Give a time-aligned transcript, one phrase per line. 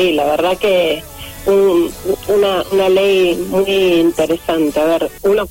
[0.00, 1.02] sí, la verdad que
[1.46, 4.78] una, una ley muy interesante.
[4.80, 5.46] A ver, uno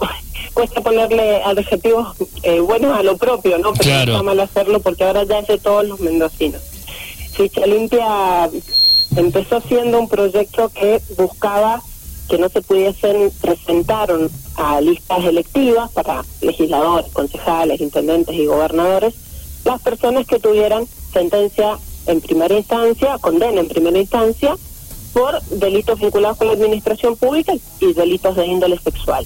[0.54, 3.74] cuesta ponerle adjetivos eh, buenos a lo propio, ¿no?
[3.74, 4.12] Pero Claro.
[4.14, 6.62] está mal hacerlo porque ahora ya es de todos los mendocinos.
[7.34, 8.50] Ficha Limpia
[9.16, 11.82] empezó siendo un proyecto que buscaba
[12.30, 14.14] que no se pudiesen presentar
[14.56, 19.16] a listas electivas para legisladores, concejales, intendentes y gobernadores
[19.66, 24.56] las personas que tuvieran sentencia en primera instancia, condena en primera instancia,
[25.14, 29.26] por delitos vinculados con la administración pública y delitos de índole sexual.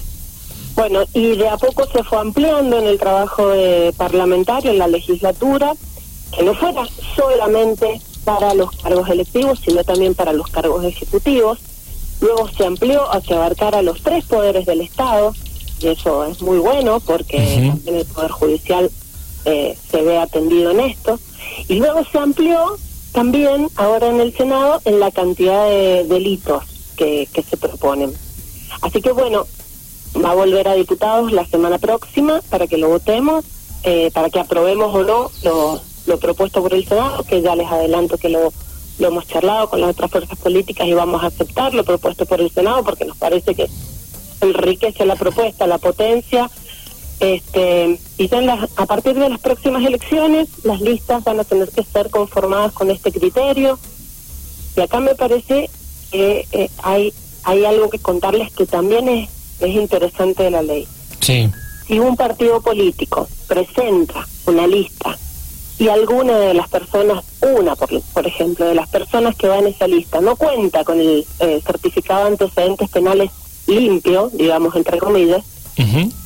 [0.74, 4.88] Bueno, y de a poco se fue ampliando en el trabajo de parlamentario, en la
[4.88, 5.72] legislatura,
[6.36, 11.58] que no fuera solamente para los cargos electivos, sino también para los cargos ejecutivos.
[12.20, 15.32] Luego se amplió a que abarcara los tres poderes del Estado,
[15.80, 17.68] y eso es muy bueno porque Ujú.
[17.68, 18.90] también el Poder Judicial
[19.44, 21.20] eh, se ve atendido en esto.
[21.68, 22.76] Y luego se amplió
[23.12, 26.64] también ahora en el Senado en la cantidad de delitos
[26.96, 28.12] que, que se proponen.
[28.80, 29.46] Así que bueno,
[30.22, 33.44] va a volver a diputados la semana próxima para que lo votemos,
[33.82, 37.70] eh, para que aprobemos o no lo, lo propuesto por el Senado, que ya les
[37.70, 38.52] adelanto que lo,
[38.98, 42.40] lo hemos charlado con las otras fuerzas políticas y vamos a aceptar lo propuesto por
[42.40, 43.68] el Senado porque nos parece que
[44.40, 46.50] enriquece la propuesta, la potencia.
[47.20, 51.44] Este, y ya en las- a partir de las próximas elecciones, las listas van a
[51.44, 53.78] tener que ser conformadas con este criterio.
[54.76, 55.70] Y acá me parece
[56.10, 57.12] que eh, hay,
[57.44, 59.28] hay algo que contarles que también es,
[59.60, 60.86] es interesante de la ley.
[61.20, 61.48] Sí.
[61.86, 65.16] Si un partido político presenta una lista
[65.78, 69.66] y alguna de las personas, una por, por ejemplo, de las personas que va en
[69.68, 73.30] esa lista, no cuenta con el eh, certificado de antecedentes penales
[73.66, 75.42] limpio, digamos, entre comillas.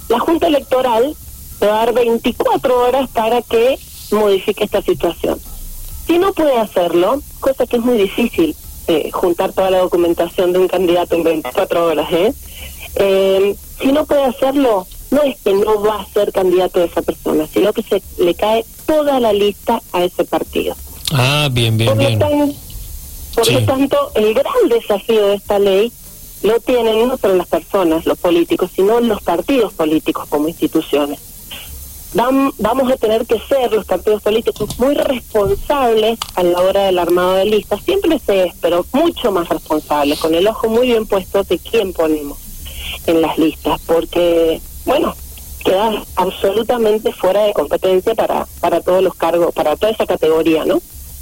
[0.08, 1.14] La Junta Electoral
[1.62, 3.78] va a dar 24 horas para que
[4.10, 5.38] modifique esta situación.
[6.06, 10.58] Si no puede hacerlo, cosa que es muy difícil eh, juntar toda la documentación de
[10.60, 12.32] un candidato en 24 horas, ¿eh?
[12.94, 17.02] Eh, si no puede hacerlo, no es que no va a ser candidato de esa
[17.02, 20.74] persona, sino que se le cae toda la lista a ese partido.
[21.12, 22.18] Ah, bien, bien, Por lo, bien.
[22.18, 22.54] tan-
[23.34, 23.52] por Sí.
[23.52, 25.92] lo tanto, el gran desafío de esta ley
[26.42, 31.20] lo tienen no solo las personas, los políticos, sino los partidos políticos como instituciones.
[32.14, 36.98] Vam- vamos a tener que ser los partidos políticos muy responsables a la hora del
[36.98, 37.82] armado de listas.
[37.84, 41.92] Siempre se es, pero mucho más responsables, con el ojo muy bien puesto de quién
[41.92, 42.38] ponemos
[43.06, 45.14] en las listas, porque, bueno,
[45.64, 50.80] queda absolutamente fuera de competencia para, para todos los cargos, para toda esa categoría, ¿no?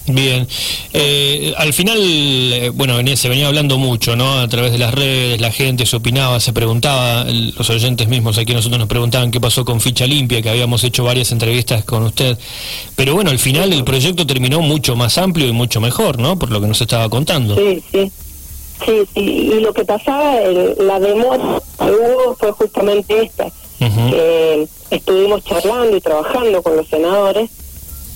[0.08, 0.46] Bien.
[0.92, 4.38] Eh, al final, eh, bueno, venía- se venía hablando mucho, ¿no?
[4.38, 8.38] A través de las redes, la gente se opinaba, se preguntaba, el- los oyentes mismos
[8.38, 12.04] aquí nosotros nos preguntaban qué pasó con Ficha Limpia, que habíamos hecho varias entrevistas con
[12.04, 12.38] usted.
[12.94, 16.38] Pero bueno, al final el proyecto terminó mucho más amplio y mucho mejor, ¿no?
[16.38, 17.56] Por lo que nos estaba contando.
[17.56, 18.10] Sí, sí.
[18.84, 19.20] Sí, sí.
[19.20, 23.46] Y lo que pasaba, el- la demora que hubo fue justamente esta.
[23.78, 27.50] Que estuvimos charlando y trabajando con los senadores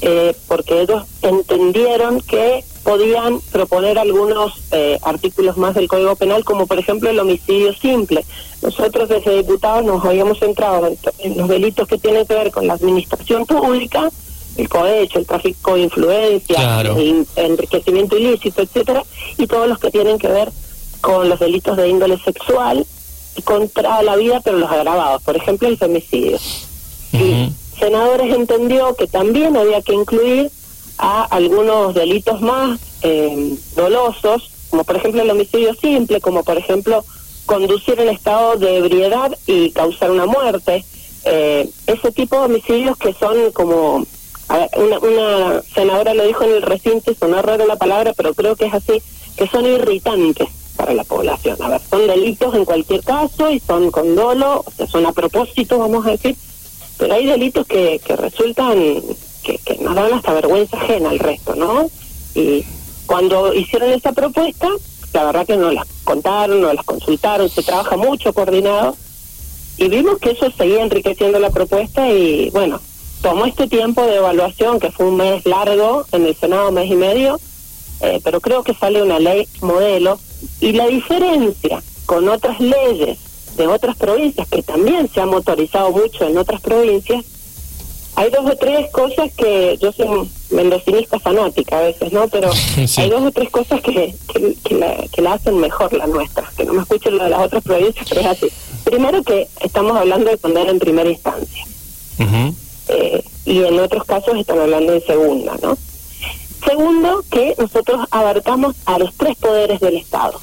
[0.00, 6.66] eh, porque ellos entendieron que podían proponer algunos eh, artículos más del Código Penal, como
[6.66, 8.24] por ejemplo el homicidio simple.
[8.62, 12.74] Nosotros desde diputados nos habíamos centrado en, los delitos que tienen que ver con la
[12.74, 14.10] administración pública,
[14.56, 16.96] el cohecho, el tráfico de influencia, Claro.
[16.96, 19.02] el enriquecimiento ilícito, etcétera,
[19.36, 20.50] y todos los que tienen que ver
[21.00, 22.86] con los delitos de índole sexual
[23.44, 26.38] contra la vida, pero los agravados, por ejemplo, el femicidio.
[27.12, 27.52] Ujú.
[27.80, 30.50] Senadores entendió que también había que incluir
[30.98, 37.04] a algunos delitos más eh, dolosos, como por ejemplo el homicidio simple, como por ejemplo
[37.46, 40.84] conducir en estado de ebriedad y causar una muerte.
[41.24, 44.06] Eh, ese tipo de homicidios que son como,
[44.76, 48.66] una, una senadora lo dijo en el recinto, sonó raro la palabra, pero creo que
[48.66, 49.02] es así,
[49.36, 51.56] que son irritantes para la población.
[51.60, 55.12] A ver, son delitos en cualquier caso y son con dolo, o sea, son a
[55.12, 56.36] propósito, vamos a decir,
[57.00, 58.78] pero hay delitos que, que resultan,
[59.42, 61.90] que, nos dan hasta vergüenza ajena al resto, ¿no?
[62.34, 62.62] Y
[63.06, 64.68] cuando hicieron esa propuesta,
[65.14, 68.97] la verdad que no las contaron, no las consultaron, se trabaja mucho coordinado
[69.78, 72.80] y vimos que eso seguía enriqueciendo la propuesta y bueno,
[73.22, 76.96] tomó este tiempo de evaluación, que fue un mes largo, en el Senado mes y
[76.96, 77.41] medio,
[78.03, 80.20] eh, pero creo que sale una ley modelo
[80.60, 83.18] y la diferencia con otras leyes
[83.56, 87.24] de otras provincias, que también se ha motorizado mucho en otras provincias,
[88.16, 92.26] hay dos o tres cosas que yo soy mendocinista fanática a veces, ¿no?
[92.28, 92.50] Pero
[92.86, 93.00] Sí.
[93.00, 96.50] hay dos o tres cosas que, que, que la, que la hacen mejor la nuestra,
[96.56, 98.47] que no me escuchen lo de las otras provincias, pero es así.
[98.84, 101.64] Primero que estamos hablando de condena en primera instancia
[102.88, 105.78] eh, y en otros casos están hablando en segunda, ¿no?
[106.66, 110.38] Segundo, que nosotros abarcamos a los tres poderes del Estado.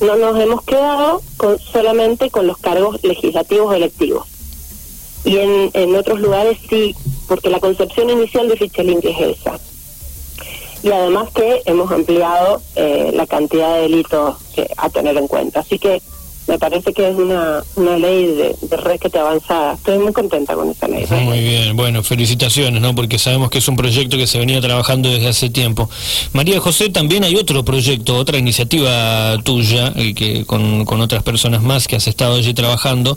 [0.00, 4.26] No nos hemos quedado con, solamente con los cargos legislativos electivos.
[5.24, 6.94] Y en, en otros lugares sí,
[7.28, 9.60] porque la concepción inicial de ficha es esa.
[10.82, 15.60] Y además que hemos ampliado eh, la cantidad de delitos que, a tener en cuenta.
[15.60, 16.00] Así que
[16.50, 19.74] me parece que es una, una ley de, de te avanzada.
[19.74, 21.06] Estoy muy contenta con esa ley.
[21.22, 22.92] Muy bien, bueno, felicitaciones, ¿no?
[22.92, 25.88] Porque sabemos que es un proyecto que se venía trabajando desde hace tiempo.
[26.32, 31.62] María José, también hay otro proyecto, otra iniciativa tuya, eh, que con, con otras personas
[31.62, 33.16] más que has estado allí trabajando,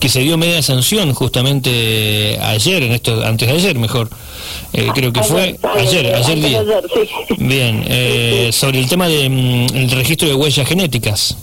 [0.00, 4.10] que se dio media sanción justamente ayer, en esto, antes de ayer mejor.
[4.72, 6.64] Eh, creo que fue ayer, ayer día.
[7.38, 11.36] Bien, eh, sobre el tema del mm, registro de huellas genéticas.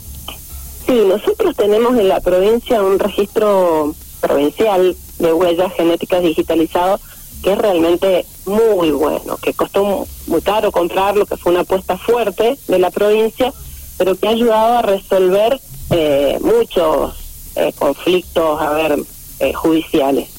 [0.90, 7.00] Sí, nosotros tenemos en la provincia un registro provincial de huellas genéticas digitalizado
[7.44, 12.58] que es realmente muy bueno, que costó muy caro comprarlo, que fue una apuesta fuerte
[12.68, 13.54] de la provincia,
[14.00, 15.60] pero que ha ayudado a resolver
[15.92, 17.14] eh, muchos
[17.56, 18.98] eh, conflictos, a ver,
[19.42, 20.30] eh, judiciales.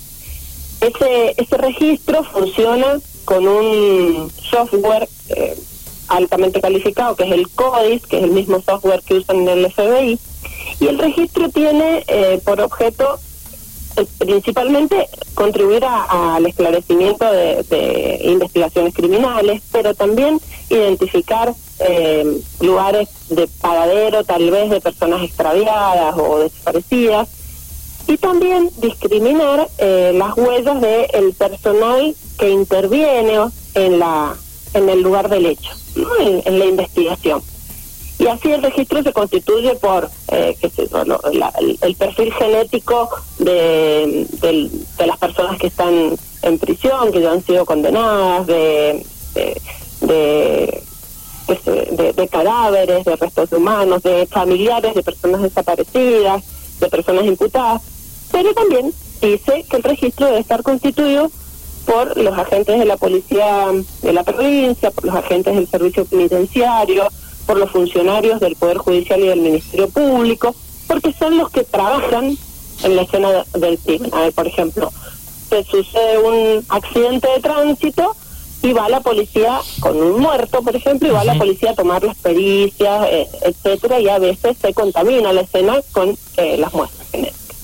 [0.80, 5.08] Ese, ese registro funciona con un software
[6.08, 9.72] altamente calificado, que es el CODIS, que es el mismo software que usan en el
[9.72, 10.18] FBI,
[10.80, 13.18] y el registro tiene eh, por objeto
[13.96, 20.40] eh, principalmente contribuir al esclarecimiento de, investigaciones criminales, pero también
[20.70, 27.28] identificar eh, lugares de paradero, tal vez de personas extraviadas o desaparecidas,
[28.06, 33.38] y también discriminar las huellas del personal que interviene
[33.74, 34.34] en la
[34.74, 35.70] en el lugar del hecho,
[36.20, 37.42] en la investigación.
[38.20, 40.82] Y así el registro se constituye por eh, qué sé
[41.80, 43.08] el, perfil genético
[43.38, 44.26] de,
[44.98, 50.82] las personas que están en prisión, que ya han sido condenadas, de, de,
[52.12, 56.44] de, cadáveres, de restos humanos, de familiares de personas desaparecidas,
[56.78, 57.80] de personas imputadas.
[58.30, 61.30] Pero también dice que el registro debe estar constituido
[61.86, 63.68] por los agentes de la policía
[64.02, 67.08] de la provincia, por los agentes del servicio penitenciario,
[67.50, 70.54] por los funcionarios del Poder Judicial y del Ministerio Público,
[70.86, 72.38] porque son los que trabajan
[72.84, 74.14] en la escena del crimen.
[74.14, 74.92] A ver, por ejemplo,
[75.48, 78.14] se sucede un accidente de tránsito
[78.62, 82.04] y va la policía con un muerto, por ejemplo, y va la policía a tomar
[82.04, 87.10] las pericias, eh, etcétera, y a veces se contamina la escena con eh, las muestras
[87.10, 87.56] genéticas.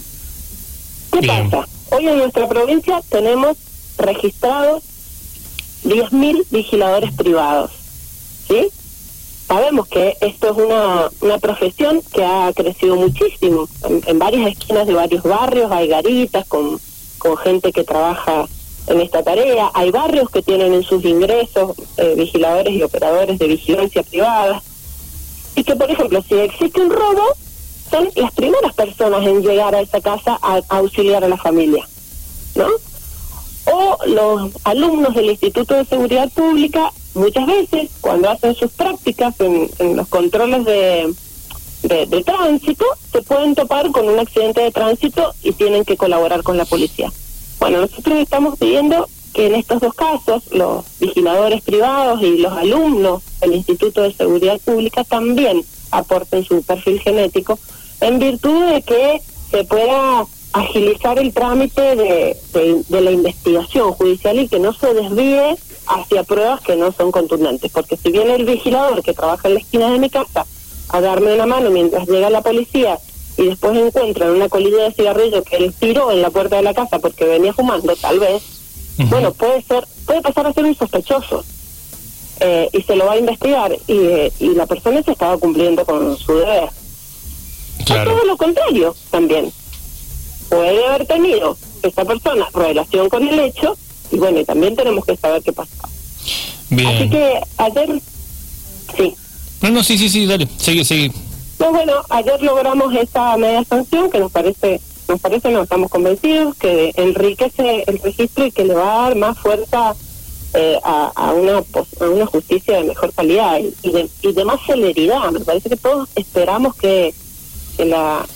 [1.13, 1.69] ¿Qué pasa?
[1.93, 3.57] Hoy en nuestra provincia tenemos
[3.99, 4.83] registrados
[5.85, 7.71] 10.000 vigiladores privados,
[8.49, 8.69] ¿sí?
[9.47, 13.69] Sabemos que esto es una, una profesión que ha crecido muchísimo.
[14.07, 16.81] En, varias esquinas de varios barrios hay garitas con,
[17.19, 18.47] con gente que trabaja
[18.89, 19.71] en esta tarea.
[19.75, 24.61] Hay barrios que tienen en sus ingresos eh, vigiladores y operadores de vigilancia privada.
[25.55, 27.23] Y que, por ejemplo, si existe un robo,
[27.89, 31.87] son las primeras personas en llegar a esa casa a, a auxiliar a la familia.
[32.57, 32.67] ¿No?
[33.73, 39.97] O los alumnos del Instituto de Seguridad Pública muchas veces cuando hacen sus prácticas en,
[39.97, 41.15] los controles de,
[41.83, 46.57] de, tránsito, se pueden topar con un accidente de tránsito y tienen que colaborar con
[46.57, 47.11] la policía.
[47.59, 53.23] Bueno, nosotros estamos pidiendo que en estos dos casos, los vigiladores privados y los alumnos
[53.41, 57.59] del Instituto de Seguridad Pública también aporten su perfil genético,
[58.01, 59.21] en virtud de que
[59.51, 60.27] se pueda
[60.61, 62.37] agilizar el trámite de,
[62.89, 67.71] de la investigación judicial y que no se desvíe hacia pruebas que no son contundentes.
[67.71, 70.47] Porque si viene el vigilador que trabaja en la esquina de mi casa
[70.89, 72.99] a darme una mano mientras llega la policía
[73.37, 76.73] y después encuentran una colilla de cigarrillo que él tiró en la puerta de la
[76.73, 78.43] casa porque venía fumando, tal vez,
[79.11, 81.45] bueno, puede ser, puede pasar a ser un sospechoso.
[82.41, 83.95] Eh, y se lo va a investigar y,
[84.41, 86.69] y la persona se estaba cumpliendo con su deber.
[87.85, 88.13] Claro.
[88.13, 89.53] todo lo contrario también.
[90.49, 93.77] Puede haber tenido esta persona relación con el hecho
[94.11, 95.89] y bueno, y también tenemos que saber qué pasa.
[96.71, 96.89] Bien.
[96.89, 98.01] Así que ayer,
[98.97, 99.15] sí.
[99.63, 101.13] No, no, sí, sí, sí, dale, sigue, sigue.
[101.59, 106.55] Pues bueno, ayer logramos esta media sanción que nos parece, nos parece, no estamos convencidos,
[106.57, 109.95] que enriquece el registro y que le va a dar más fuerza
[110.55, 111.59] eh, a, a, una,
[112.01, 115.31] a una justicia de mejor calidad y, de, y de más celeridad.
[115.31, 117.15] Me parece que todos esperamos que,
[117.77, 118.27] que, la,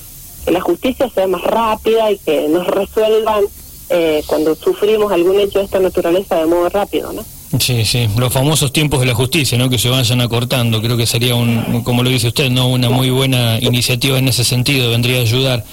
[0.45, 3.45] que la justicia sea más rápida y que nos resuelvan
[3.89, 7.25] eh, cuando sufrimos algún hecho de esta naturaleza de modo rápido, ¿no?
[7.59, 9.69] Sí, sí, los famosos tiempos de la justicia, ¿no?
[9.69, 10.81] Que se vayan acortando.
[10.81, 12.69] Creo que sería, un, como lo dice usted, ¿no?
[12.69, 15.65] Una muy buena iniciativa en ese sentido, vendría a ayudar.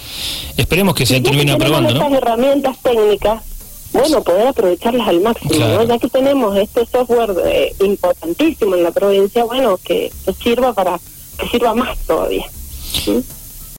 [0.56, 2.16] Esperemos que se termine aprobando, ¿no?
[2.16, 3.42] herramientas técnicas
[3.92, 5.82] bueno, poder aprovecharlas al máximo, ¿no?
[5.84, 11.00] Ya que tenemos este software eh, importantísimo en la provincia, bueno, que, que sirva para
[11.38, 12.44] que sirva más todavía.
[12.92, 13.24] ¿sí?